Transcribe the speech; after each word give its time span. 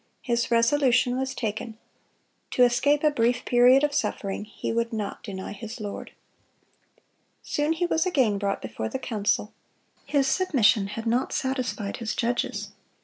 His 0.23 0.49
resolution 0.49 1.15
was 1.15 1.35
taken: 1.35 1.77
to 2.49 2.63
escape 2.63 3.03
a 3.03 3.11
brief 3.11 3.45
period 3.45 3.83
of 3.83 3.93
suffering 3.93 4.45
he 4.45 4.71
would 4.73 4.91
not 4.91 5.21
deny 5.21 5.51
his 5.51 5.79
Lord. 5.79 6.11
Soon 7.43 7.73
he 7.73 7.85
was 7.85 8.07
again 8.07 8.39
brought 8.39 8.63
before 8.63 8.89
the 8.89 8.97
council. 8.97 9.53
His 10.07 10.25
submission 10.25 10.87
had 10.97 11.05
not 11.05 11.33
satisfied 11.33 11.97
his 11.97 12.15
judges. 12.15 12.69